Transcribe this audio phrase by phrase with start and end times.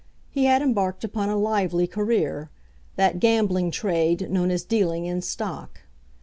[0.31, 2.49] He had embarked upon a lively career
[2.95, 5.81] that gambling trade known as dealing in stock.